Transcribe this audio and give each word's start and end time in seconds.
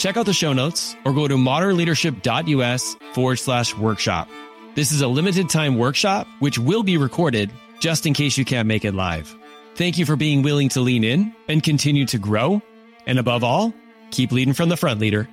Check 0.00 0.16
out 0.16 0.24
the 0.24 0.32
show 0.32 0.54
notes 0.54 0.96
or 1.04 1.12
go 1.12 1.28
to 1.28 1.36
modernleadership.us 1.36 2.96
forward 3.12 3.36
slash 3.36 3.76
workshop. 3.76 4.30
This 4.74 4.92
is 4.92 5.02
a 5.02 5.08
limited 5.08 5.50
time 5.50 5.76
workshop, 5.76 6.26
which 6.38 6.58
will 6.58 6.82
be 6.82 6.96
recorded 6.96 7.50
just 7.80 8.06
in 8.06 8.14
case 8.14 8.38
you 8.38 8.46
can't 8.46 8.66
make 8.66 8.86
it 8.86 8.94
live. 8.94 9.36
Thank 9.74 9.98
you 9.98 10.06
for 10.06 10.16
being 10.16 10.40
willing 10.40 10.70
to 10.70 10.80
lean 10.80 11.04
in 11.04 11.34
and 11.48 11.62
continue 11.62 12.06
to 12.06 12.18
grow. 12.18 12.62
And 13.06 13.18
above 13.18 13.44
all, 13.44 13.74
keep 14.10 14.32
leading 14.32 14.54
from 14.54 14.70
the 14.70 14.76
front, 14.78 15.00
leader. 15.00 15.28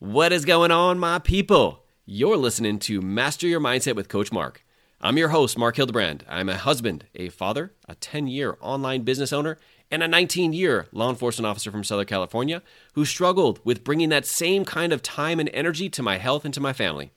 What 0.00 0.34
is 0.34 0.44
going 0.44 0.70
on, 0.70 0.98
my 0.98 1.18
people? 1.18 1.82
You're 2.04 2.36
listening 2.36 2.78
to 2.80 3.00
Master 3.00 3.46
Your 3.46 3.60
Mindset 3.60 3.96
with 3.96 4.10
Coach 4.10 4.32
Marc. 4.32 4.62
I'm 5.02 5.16
your 5.16 5.30
host, 5.30 5.56
Marc 5.56 5.76
Hildebrand. 5.76 6.26
I'm 6.28 6.50
a 6.50 6.58
husband, 6.58 7.06
a 7.14 7.30
father, 7.30 7.72
a 7.88 7.94
10 7.94 8.26
year 8.26 8.58
online 8.60 9.00
business 9.00 9.32
owner, 9.32 9.56
and 9.90 10.02
a 10.02 10.08
19 10.08 10.52
year 10.52 10.88
law 10.92 11.08
enforcement 11.08 11.46
officer 11.46 11.70
from 11.70 11.84
Southern 11.84 12.04
California 12.04 12.62
who 12.92 13.06
struggled 13.06 13.60
with 13.64 13.82
bringing 13.82 14.10
that 14.10 14.26
same 14.26 14.62
kind 14.66 14.92
of 14.92 15.02
time 15.02 15.40
and 15.40 15.48
energy 15.54 15.88
to 15.88 16.02
my 16.02 16.18
health 16.18 16.44
and 16.44 16.52
to 16.52 16.60
my 16.60 16.74
family. 16.74 17.12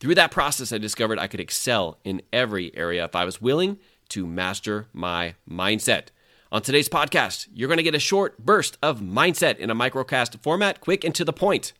Through 0.00 0.14
that 0.14 0.30
process, 0.30 0.72
I 0.72 0.78
discovered 0.78 1.18
I 1.18 1.26
could 1.26 1.38
excel 1.38 1.98
in 2.02 2.22
every 2.32 2.74
area 2.74 3.04
if 3.04 3.14
I 3.14 3.26
was 3.26 3.42
willing 3.42 3.78
to 4.08 4.26
master 4.26 4.86
my 4.94 5.34
mindset. 5.46 6.04
On 6.50 6.62
today's 6.62 6.88
podcast, 6.88 7.48
you're 7.52 7.68
going 7.68 7.76
to 7.76 7.82
get 7.82 7.94
a 7.94 7.98
short 7.98 8.38
burst 8.38 8.78
of 8.82 9.00
mindset 9.00 9.58
in 9.58 9.68
a 9.68 9.74
microcast 9.76 10.40
format, 10.40 10.80
quick 10.80 11.04
and 11.04 11.14
to 11.14 11.26
the 11.26 11.34
point. 11.34 11.74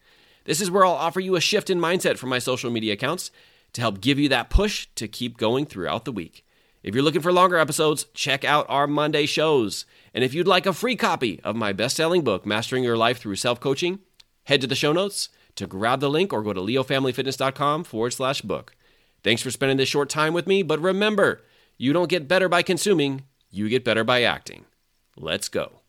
This 0.45 0.61
is 0.61 0.71
where 0.71 0.85
I'll 0.85 0.93
offer 0.93 1.21
you 1.21 1.37
a 1.37 1.41
shift 1.41 1.71
in 1.71 1.81
mindset 1.81 2.19
from 2.19 2.29
my 2.29 2.39
social 2.39 2.71
media 2.71 2.93
accounts 2.93 3.31
to 3.73 3.81
help 3.81 4.01
give 4.01 4.19
you 4.19 4.29
that 4.29 4.51
push 4.51 4.89
to 4.95 5.09
keep 5.09 5.37
going 5.37 5.67
throughout 5.67 6.05
the 6.05 6.13
week. 6.13 6.45
If 6.83 6.95
you're 6.95 7.05
looking 7.05 7.21
for 7.21 7.33
longer 7.33 7.59
episodes, 7.59 8.07
check 8.15 8.45
out 8.45 8.67
our 8.69 8.87
Monday 8.87 9.27
shows. 9.27 9.85
And 10.15 10.23
if 10.23 10.33
you'd 10.33 10.47
like 10.47 10.67
a 10.67 10.73
free 10.73 10.97
copy 10.97 11.41
of 11.43 11.57
my 11.57 11.73
best 11.73 11.97
selling 11.97 12.23
book, 12.23 12.47
Mastering 12.47 12.85
Your 12.85 12.97
Life 12.97 13.19
Through 13.19 13.37
Self 13.37 13.61
Coaching, 13.61 13.99
head 14.45 14.61
to 14.61 14.67
the 14.67 14.75
show 14.75 14.93
notes 14.93 15.29
to 15.57 15.67
grab 15.67 16.01
the 16.01 16.09
link 16.09 16.33
or 16.33 16.43
go 16.43 16.53
to 16.53 16.61
leofamilyfitness.com 16.61 17.85
forward 17.85 18.13
slash 18.13 18.43
book. 18.43 18.75
Thanks 19.23 19.43
for 19.43 19.51
spending 19.51 19.77
this 19.77 19.89
short 19.89 20.09
time 20.09 20.33
with 20.33 20.47
me, 20.47 20.63
but 20.63 20.81
remember, 20.81 21.43
you 21.77 21.93
don't 21.93 22.09
get 22.09 22.29
better 22.29 22.49
by 22.49 22.63
consuming, 22.63 23.25
you 23.51 23.69
get 23.69 23.85
better 23.85 24.05
by 24.05 24.23
acting. 24.23 24.65
Let's 25.17 25.49
go. 25.49 25.83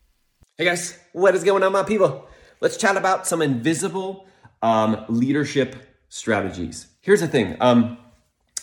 Hey 0.57 0.65
guys, 0.65 0.99
what 1.13 1.35
is 1.35 1.43
going 1.43 1.63
on, 1.63 1.71
my 1.71 1.83
people? 1.83 2.27
Let's 2.59 2.75
chat 2.75 2.97
about 2.97 3.25
some 3.25 3.41
invisible 3.41 4.27
um, 4.61 5.05
leadership 5.07 5.75
strategies. 6.09 6.88
Here's 7.01 7.21
the 7.21 7.27
thing 7.27 7.57
um, 7.59 7.97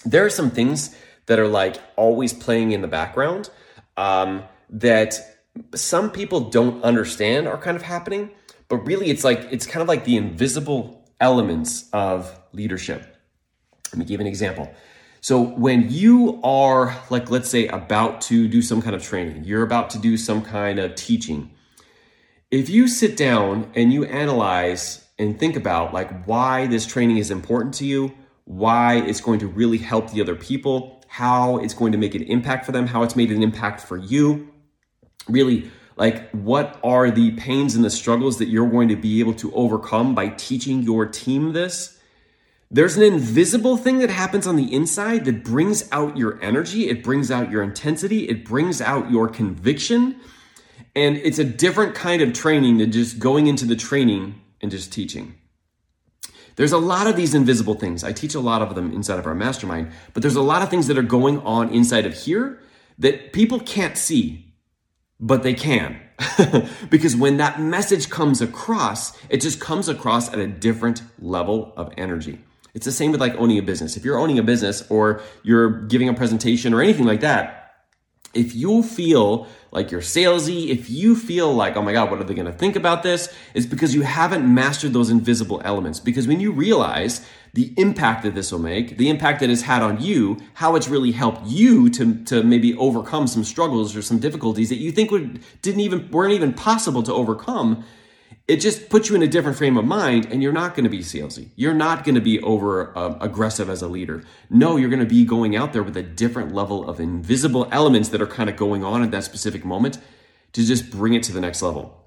there 0.05 0.25
are 0.25 0.31
some 0.31 0.51
things 0.51 0.95
that 1.27 1.39
are 1.39 1.49
like 1.49 1.77
always 1.97 2.33
playing 2.33 2.73
in 2.73 2.83
the 2.83 2.89
background 2.89 3.51
um, 3.97 4.45
that 4.71 5.15
some 5.75 6.11
people 6.11 6.41
don't 6.41 6.83
understand 6.85 7.49
are 7.49 7.57
kind 7.57 7.77
of 7.77 7.83
happening 7.83 8.31
but 8.69 8.79
really 8.79 9.11
it's 9.11 9.25
like 9.25 9.47
it's 9.51 9.67
kind 9.67 9.83
of 9.83 9.89
like 9.89 10.05
the 10.05 10.17
invisible 10.17 11.05
elements 11.21 11.89
of 11.93 12.39
leadership. 12.53 13.17
Let 13.93 13.99
me 13.99 14.05
give 14.05 14.21
an 14.21 14.27
example. 14.27 14.71
So 15.21 15.41
when 15.41 15.91
you 15.91 16.41
are 16.45 16.97
like 17.11 17.31
let's 17.31 17.49
say 17.49 17.69
about 17.69 18.21
to 18.23 18.47
do 18.49 18.63
some 18.63 18.81
kind 18.81 18.95
of 18.95 19.03
training 19.03 19.45
you're 19.45 19.63
about 19.63 19.91
to 19.91 19.99
do 19.99 20.17
some 20.17 20.43
kind 20.43 20.79
of 20.79 20.95
teaching 20.95 21.51
if 22.51 22.71
you 22.71 22.87
sit 22.87 23.17
down 23.17 23.71
and 23.75 23.93
you 23.93 24.05
analyze 24.05 25.05
and 25.19 25.39
think 25.39 25.57
about 25.57 25.93
like 25.93 26.25
why 26.27 26.67
this 26.69 26.87
training 26.87 27.17
is 27.17 27.31
important 27.31 27.75
to 27.75 27.85
you 27.85 28.13
why 28.47 28.95
it's 28.95 29.21
going 29.21 29.41
to 29.41 29.47
really 29.49 29.77
help 29.77 30.11
the 30.13 30.21
other 30.21 30.37
people 30.37 30.97
how 31.09 31.59
it's 31.59 31.75
going 31.75 31.93
to 31.93 31.99
make 31.99 32.15
an 32.15 32.23
impact 32.25 32.65
for 32.67 32.73
them 32.73 32.87
how 32.87 33.03
it's 33.03 33.17
made 33.17 33.31
an 33.31 33.43
impact 33.43 33.81
for 33.81 33.97
you. 33.97 34.53
Really 35.29 35.71
like 35.97 36.31
what 36.31 36.79
are 36.85 37.11
the 37.11 37.33
pains 37.33 37.75
and 37.75 37.85
the 37.85 37.91
struggles 37.91 38.39
that 38.39 38.49
you're 38.49 38.69
going 38.69 38.89
to 38.89 38.97
be 38.97 39.21
able 39.21 39.35
to 39.35 39.53
overcome 39.55 40.15
by 40.15 40.29
teaching 40.29 40.83
your 40.83 41.07
team 41.07 41.53
this? 41.53 41.99
There's 42.71 42.97
an 42.97 43.03
invisible 43.03 43.77
thing 43.77 43.99
that 43.99 44.11
happens 44.11 44.47
on 44.47 44.57
the 44.57 44.73
inside 44.73 45.25
that 45.25 45.43
brings 45.43 45.91
out 45.91 46.17
your 46.17 46.41
energy 46.43 46.89
it 46.89 47.03
brings 47.03 47.31
out 47.31 47.51
your 47.51 47.63
intensity 47.63 48.29
it 48.29 48.45
brings 48.45 48.81
out 48.81 49.11
your 49.11 49.29
conviction 49.29 50.21
and 50.95 51.17
it's 51.17 51.39
a 51.39 51.45
different 51.45 51.95
kind 51.95 52.23
of 52.23 52.33
training 52.33 52.79
than 52.79 52.93
just 52.93 53.19
going 53.19 53.47
into 53.47 53.67
the 53.67 53.77
training 53.77 54.41
and 54.61 54.71
just 54.71 54.93
teaching 54.93 55.37
there's 56.57 56.73
a 56.73 56.79
lot 56.79 57.07
of 57.07 57.17
these 57.17 57.35
invisible 57.35 57.75
things 57.75 58.03
i 58.05 58.13
teach 58.13 58.35
a 58.35 58.41
lot 58.41 58.63
of 58.63 58.75
them 58.75 58.93
inside 58.93 59.19
of 59.19 59.27
our 59.27 59.35
mastermind 59.35 59.91
but 60.13 60.23
there's 60.23 60.37
a 60.37 60.43
lot 60.43 60.63
of 60.63 60.69
things 60.69 60.87
that 60.87 60.99
are 60.99 61.03
going 61.03 61.39
on 61.41 61.69
inside 61.71 62.07
of 62.07 62.15
here 62.15 62.59
that 62.99 63.33
people 63.33 63.61
can't 63.61 63.97
see 63.97 64.47
but 65.21 65.43
they 65.43 65.55
can. 65.55 66.01
because 66.91 67.15
when 67.15 67.37
that 67.37 67.61
message 67.61 68.09
comes 68.09 68.41
across, 68.41 69.17
it 69.29 69.41
just 69.41 69.61
comes 69.61 69.89
across 69.89 70.33
at 70.33 70.39
a 70.39 70.47
different 70.47 71.03
level 71.19 71.73
of 71.77 71.93
energy. 71.97 72.39
It's 72.75 72.87
the 72.87 72.93
same 72.93 73.13
with 73.13 73.21
like 73.21 73.35
owning 73.37 73.59
a 73.59 73.63
business. 73.63 73.97
If 73.97 74.05
you're 74.05 74.19
owning 74.19 74.39
a 74.39 74.43
business 74.43 74.83
or 74.91 75.23
you're 75.43 75.87
giving 75.87 76.09
a 76.09 76.15
presentation 76.15 76.75
or 76.75 76.83
anything 76.83 77.07
like 77.07 77.21
that, 77.21 77.66
if 78.35 78.55
you 78.55 78.83
feel 78.83 79.47
like 79.73 79.91
you're 79.91 80.01
salesy, 80.01 80.69
if 80.69 80.89
you 80.89 81.17
feel 81.17 81.53
like, 81.53 81.77
oh 81.77 81.83
my 81.83 81.93
God, 81.93 82.11
what 82.11 82.21
are 82.21 82.25
they 82.25 82.35
gonna 82.35 82.53
think 82.53 82.77
about 82.77 83.03
this? 83.03 83.33
It's 83.55 83.67
because 83.67 83.95
you 83.95 84.03
haven't 84.03 84.53
mastered 84.53 84.93
those 84.93 85.11
invisible 85.11 85.61
elements. 85.65 86.01
Because 86.01 86.27
when 86.27 86.41
you 86.41 86.53
realize 86.53 87.27
the 87.55 87.73
impact 87.77 88.23
that 88.23 88.35
this 88.35 88.53
will 88.53 88.59
make, 88.59 88.99
the 88.99 89.09
impact 89.09 89.41
that 89.41 89.51
it's 89.51 89.63
had 89.63 89.83
on 89.83 90.01
you, 90.01 90.39
how 90.55 90.77
it's 90.77 90.89
really 90.89 91.13
helped 91.13 91.47
you 91.47 91.89
to, 91.91 92.23
to 92.25 92.43
maybe 92.43 92.77
overcome 92.77 93.27
some 93.27 93.45
struggles 93.45 93.97
or 93.97 94.03
some 94.03 94.19
difficulties 94.19 94.69
that 94.69 94.77
you 94.77 94.93
think 94.93 95.11
would 95.11 95.41
didn't 95.63 95.81
even 95.81 96.11
weren't 96.11 96.35
even 96.35 96.53
possible 96.53 97.03
to 97.03 97.13
overcome, 97.13 97.85
it 98.49 98.59
just 98.59 98.89
puts 98.89 99.09
you 99.09 99.17
in 99.17 99.23
a 99.23 99.27
different 99.27 99.59
frame 99.59 99.77
of 99.77 99.85
mind 99.85 100.27
and 100.31 100.41
you're 100.43 100.53
not 100.53 100.75
going 100.75 100.85
to 100.85 100.91
be 100.91 101.01
salesy. 101.01 101.51
You're 101.57 101.75
not 101.75 102.05
going 102.05 102.15
to 102.15 102.21
be 102.21 102.41
over 102.43 102.97
uh, 102.97 103.19
aggressive 103.21 103.69
as 103.69 103.83
a 103.83 103.89
leader. 103.89 104.23
No, 104.49 104.77
you're 104.77 104.89
going 104.89 105.01
to 105.01 105.07
be 105.07 105.25
going 105.25 105.57
out 105.57 105.73
there 105.73 105.83
with 105.83 105.97
a 105.97 106.03
different 106.03 106.55
level 106.55 106.89
of 106.89 107.01
invisible 107.01 107.69
elements 107.73 108.11
that 108.11 108.23
are 108.23 108.27
kind 108.27 108.49
of 108.49 108.57
going 108.57 108.85
on 108.85 109.03
at 109.03 109.11
that 109.11 109.25
specific 109.25 109.65
moment 109.65 109.99
to 110.53 110.65
just 110.65 110.91
bring 110.91 111.15
it 111.15 111.25
to 111.25 111.33
the 111.33 111.41
next 111.41 111.61
level. 111.61 112.03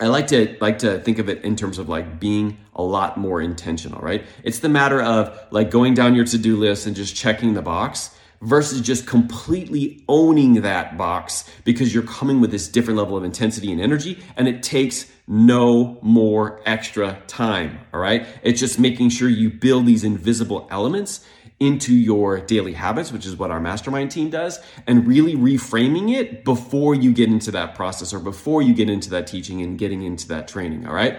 I 0.00 0.06
like 0.06 0.28
to 0.28 0.56
like 0.60 0.78
to 0.80 1.00
think 1.00 1.18
of 1.18 1.28
it 1.28 1.42
in 1.42 1.56
terms 1.56 1.78
of 1.78 1.88
like 1.88 2.20
being 2.20 2.58
a 2.74 2.82
lot 2.82 3.16
more 3.16 3.40
intentional, 3.40 4.00
right? 4.00 4.24
It's 4.44 4.60
the 4.60 4.68
matter 4.68 5.02
of 5.02 5.38
like 5.50 5.70
going 5.70 5.94
down 5.94 6.14
your 6.14 6.24
to-do 6.24 6.56
list 6.56 6.86
and 6.86 6.94
just 6.94 7.16
checking 7.16 7.54
the 7.54 7.62
box 7.62 8.16
versus 8.40 8.80
just 8.80 9.06
completely 9.06 10.04
owning 10.08 10.62
that 10.62 10.96
box 10.96 11.50
because 11.64 11.92
you're 11.92 12.04
coming 12.04 12.40
with 12.40 12.50
this 12.50 12.68
different 12.68 12.98
level 12.98 13.16
of 13.16 13.24
intensity 13.24 13.72
and 13.72 13.80
energy 13.80 14.22
and 14.36 14.46
it 14.46 14.62
takes 14.62 15.10
no 15.26 15.98
more 16.00 16.60
extra 16.64 17.20
time, 17.26 17.78
all 17.92 18.00
right? 18.00 18.26
It's 18.42 18.60
just 18.60 18.78
making 18.78 19.10
sure 19.10 19.28
you 19.28 19.50
build 19.50 19.86
these 19.86 20.04
invisible 20.04 20.66
elements 20.70 21.24
into 21.60 21.92
your 21.92 22.40
daily 22.40 22.72
habits, 22.72 23.12
which 23.12 23.26
is 23.26 23.36
what 23.36 23.50
our 23.50 23.60
mastermind 23.60 24.10
team 24.10 24.30
does, 24.30 24.60
and 24.86 25.06
really 25.06 25.34
reframing 25.34 26.14
it 26.14 26.44
before 26.44 26.94
you 26.94 27.12
get 27.12 27.28
into 27.28 27.50
that 27.50 27.74
process 27.74 28.14
or 28.14 28.20
before 28.20 28.62
you 28.62 28.72
get 28.72 28.88
into 28.88 29.10
that 29.10 29.26
teaching 29.26 29.60
and 29.60 29.78
getting 29.78 30.02
into 30.02 30.28
that 30.28 30.46
training, 30.46 30.86
all 30.86 30.94
right? 30.94 31.18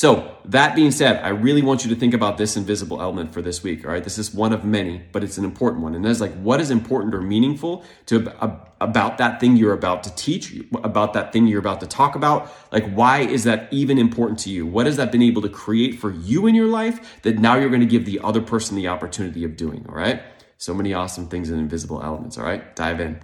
So, 0.00 0.34
that 0.46 0.74
being 0.74 0.92
said, 0.92 1.22
I 1.22 1.28
really 1.28 1.60
want 1.60 1.84
you 1.84 1.90
to 1.92 2.00
think 2.00 2.14
about 2.14 2.38
this 2.38 2.56
invisible 2.56 3.02
element 3.02 3.34
for 3.34 3.42
this 3.42 3.62
week. 3.62 3.84
All 3.84 3.92
right, 3.92 4.02
this 4.02 4.16
is 4.16 4.32
one 4.32 4.54
of 4.54 4.64
many, 4.64 5.02
but 5.12 5.22
it's 5.22 5.36
an 5.36 5.44
important 5.44 5.82
one. 5.82 5.94
And 5.94 6.02
that's 6.02 6.22
like, 6.22 6.32
what 6.40 6.58
is 6.58 6.70
important 6.70 7.14
or 7.14 7.20
meaningful 7.20 7.84
to 8.06 8.32
about 8.80 9.18
that 9.18 9.40
thing 9.40 9.58
you're 9.58 9.74
about 9.74 10.02
to 10.04 10.14
teach, 10.14 10.54
about 10.82 11.12
that 11.12 11.34
thing 11.34 11.46
you're 11.46 11.60
about 11.60 11.80
to 11.80 11.86
talk 11.86 12.14
about? 12.14 12.50
Like, 12.72 12.90
why 12.94 13.18
is 13.18 13.44
that 13.44 13.70
even 13.70 13.98
important 13.98 14.38
to 14.38 14.48
you? 14.48 14.66
What 14.66 14.86
has 14.86 14.96
that 14.96 15.12
been 15.12 15.20
able 15.20 15.42
to 15.42 15.50
create 15.50 15.98
for 16.00 16.10
you 16.10 16.46
in 16.46 16.54
your 16.54 16.68
life 16.68 17.20
that 17.20 17.38
now 17.38 17.56
you're 17.56 17.68
going 17.68 17.80
to 17.80 17.86
give 17.86 18.06
the 18.06 18.20
other 18.20 18.40
person 18.40 18.76
the 18.76 18.88
opportunity 18.88 19.44
of 19.44 19.54
doing? 19.54 19.84
All 19.86 19.94
right, 19.94 20.22
so 20.56 20.72
many 20.72 20.94
awesome 20.94 21.28
things 21.28 21.50
and 21.50 21.60
invisible 21.60 22.02
elements. 22.02 22.38
All 22.38 22.44
right, 22.44 22.74
dive 22.74 23.00
in. 23.00 23.20